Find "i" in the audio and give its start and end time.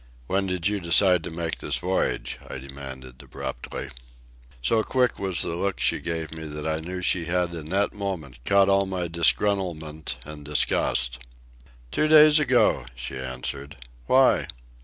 2.49-2.57, 6.67-6.79